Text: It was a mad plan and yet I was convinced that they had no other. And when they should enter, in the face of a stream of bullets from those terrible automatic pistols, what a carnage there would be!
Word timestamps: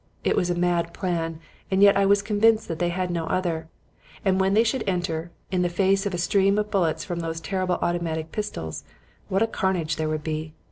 It 0.23 0.35
was 0.35 0.49
a 0.49 0.55
mad 0.55 0.95
plan 0.95 1.39
and 1.69 1.83
yet 1.83 1.95
I 1.95 2.07
was 2.07 2.23
convinced 2.23 2.67
that 2.69 2.79
they 2.79 2.89
had 2.89 3.11
no 3.11 3.27
other. 3.27 3.67
And 4.25 4.39
when 4.39 4.55
they 4.55 4.63
should 4.63 4.83
enter, 4.87 5.29
in 5.51 5.61
the 5.61 5.69
face 5.69 6.07
of 6.07 6.13
a 6.15 6.17
stream 6.17 6.57
of 6.57 6.71
bullets 6.71 7.03
from 7.03 7.19
those 7.19 7.39
terrible 7.39 7.77
automatic 7.83 8.31
pistols, 8.31 8.83
what 9.29 9.43
a 9.43 9.47
carnage 9.47 9.97
there 9.97 10.09
would 10.09 10.23
be! 10.23 10.53